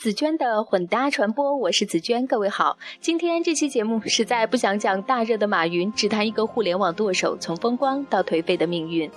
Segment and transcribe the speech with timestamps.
[0.00, 2.78] 紫娟的混搭传播，我是紫娟，各位好。
[3.02, 9.10] 今天这期节目实在不想讲大热的马云，只谈一个互联网剁手从风光到颓废的命运。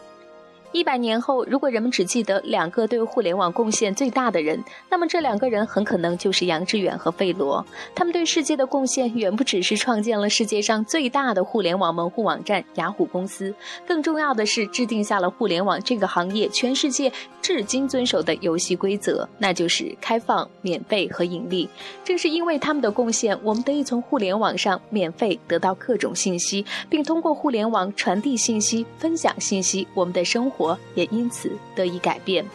[0.73, 7.63] 一百年后，如果人们只记得两个对互联网贡献最大的人，那么这两个人很可能就是杨致远和费罗。
[7.93, 13.53] 他们对世界的贡献远不只是创建了世界上最大的互联网门户网站雅虎公司，
[13.87, 21.69] 更重要的是制定下了互联网这个行业全世界至今遵守的游戏规则，那就是开放、免费和盈利。
[22.03, 30.77] 正是因为他们的贡献，我们得以从互联网上免费得到各种信息，并通过互联网传递信息、分享信息，我们的生活活。
[30.95, 32.45] 也因此得以改变。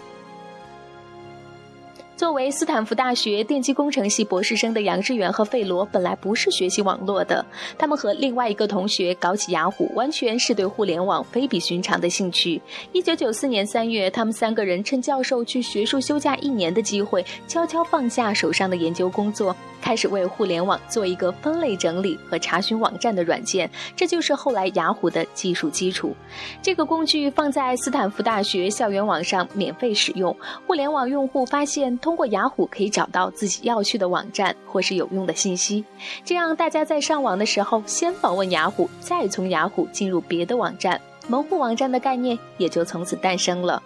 [2.19, 7.47] 作为斯坦福大学电机工程系博士生的杨致远和费罗本来不是学习网络的，
[7.79, 12.61] 他们和另外一个同学搞起雅虎，完全是对互联网非比寻常的兴趣。
[12.91, 19.55] 一九九四年三月，他们三个人趁教授去学术休假一年的机会，悄悄放下手上的研究工作。
[19.81, 26.13] 开始为互联网做一个分类整理和查询网站的软件，这就是后来雅虎的技术基础。
[26.61, 30.37] 这个工具放在斯坦福大学校园网上免费使用。
[30.67, 35.85] 互联网用户发现，通过雅虎可以找到自己要去的网站或是有用的信息。
[36.25, 40.99] 这样，大家在上网的时候，先访问雅虎，再从雅虎进入别的网站。
[41.27, 43.83] 门户网站的概念也就从此诞生了，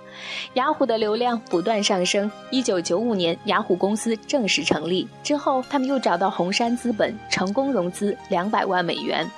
[0.54, 2.30] 雅虎的流量不断上升。
[2.52, 9.28] 一九九五年，雅虎公司正式成立之后，他们又找到红杉资本，成功融资两百万美元。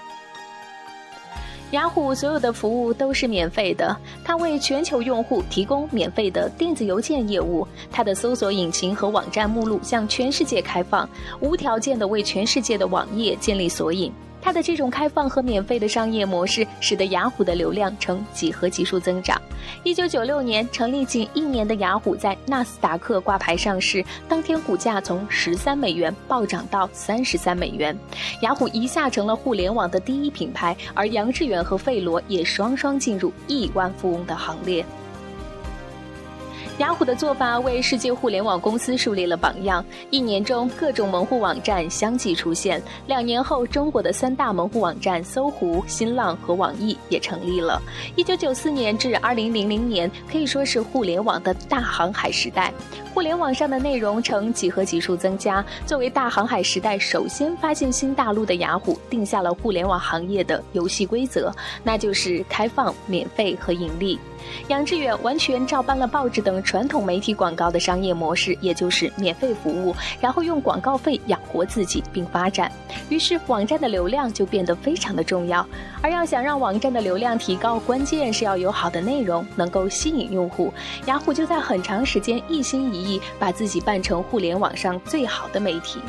[1.74, 11.08] 雅虎所有的服务都是免费的，它为全球用户提供免费的电子邮件业务，它的搜索引擎和网站目录向全世界开放，
[11.40, 14.12] 无条件的为全世界的网页建立索引。
[14.44, 19.40] 它的这种开放和免费的商业模式，使得雅虎的流量呈几何级数增长。
[19.82, 27.98] 一九九六年成立仅一年的雅虎在纳斯达克挂牌上市，当天股价从十三美元暴涨到三十三美元，
[28.42, 34.84] 雅虎一下成了互联网的第一品牌，而杨致远和费罗也双双进入亿万富翁的行列。
[36.78, 39.84] 雅虎的做法为世界互联网公司树立了榜样。
[40.10, 42.82] 一年中，各种门户网站相继出现。
[43.06, 47.80] 两年后，中国的三大门户网站搜狐、新浪和网易也成立了。
[48.16, 52.72] 一九九四年至二零零零年可以说是互联网的大航海时代。
[53.14, 55.64] 互联网上的内容呈几何级数增加。
[55.86, 61.54] 作为大航海时代首先发现新大陆的雅虎，定下了互联网行业的游戏规则，
[61.84, 64.18] 那就是开放、免费和盈利。
[64.68, 72.72] 杨致远完全照搬了报纸等传统媒体广告的商业模式，也就是免费服务，然后用广告费养活自己并发展。
[73.10, 75.64] 于是网站的流量就变得非常的重要。
[76.00, 80.72] 而要想让网站的流量提高，关键是要有好的内容，能够吸引用户。
[81.06, 86.00] 雅虎就在很长时间一心一意把自己办成互联网上最好的媒体。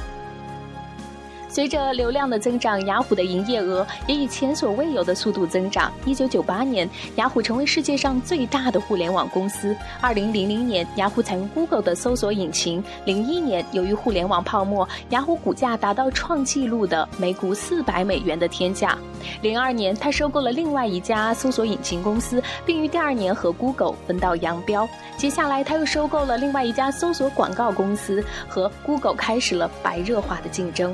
[1.55, 5.89] 随着流量的增长，雅虎的营业额也以前所未有的速度增长。
[6.03, 6.85] 一九九八年，
[7.15, 9.73] 雅虎成为世界上最大的互联网公司。
[10.01, 12.83] 二零零零年，雅虎采用 Google 的搜索引擎。
[13.05, 18.97] 零一年，由于互联网泡沫，雅虎股价达到创纪录的每股四百美元的天价。
[19.41, 24.85] 零二年，他收购了另外一家搜索引擎公司，并于第二年和 Google 分道扬镳。
[25.15, 30.93] 接下来，他又收购了另外一家搜索广告公司，和 Google 开始了白热化的竞争。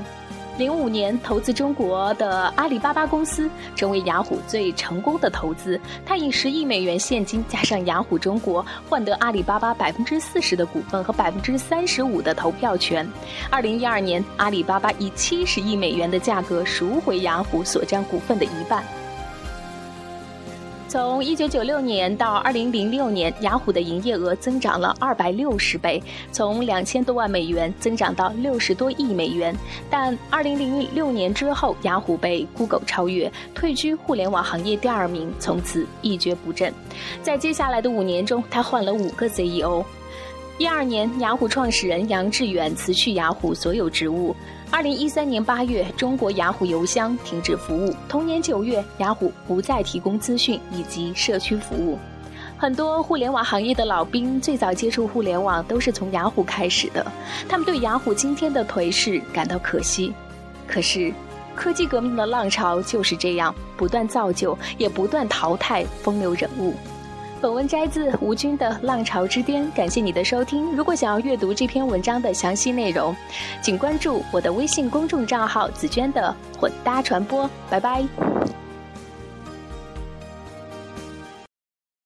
[0.58, 5.80] 零五年，投资中国的阿里巴巴公司成为雅虎最成功的投资。
[6.06, 13.10] 他以十亿美元现金加上雅虎中国，换得阿里巴巴百分之四十的股份和百分之三十五的投票权。
[13.50, 18.84] 二零一二年，阿里巴巴以七十亿美元的价格赎回雅虎所占股份的一半。
[20.92, 26.04] 从一九九六年到二零零六年，雅虎的营业额增长了二百六十倍，
[26.34, 29.56] 从两千多万美元增长到六十多亿美元。
[29.90, 36.74] 但二零零六年之后，雅虎被 Google 超越，退居互联网行业第二名，从此一蹶不振。
[37.24, 39.86] 在接下来的五年中，他换了五个 CEO。
[40.58, 44.36] 一二年，雅虎创始人杨致远辞去雅虎所有职务。
[44.72, 47.94] 二零一三年八月，中国雅虎邮箱停止服务。
[48.08, 52.00] 同年九月，雅虎不再提供资讯以及社区服务。
[52.58, 57.06] 很多互联网行业的老兵最早接触互联网都是从雅虎开始的，
[57.50, 60.14] 他们对雅虎今天的颓势感到可惜。
[60.66, 61.14] 可是，
[61.54, 66.74] 科技革命的浪潮就是这样，不断造就，也不断淘汰风流人物。
[67.42, 70.76] 本文摘自吴军的《浪潮之巅》，感谢你的收听。
[70.76, 73.16] 如果想要阅读这篇文章的详细内容，
[73.64, 77.50] 请关注我的微信公众账号“紫娟的混搭传播”。
[77.68, 78.06] 拜拜。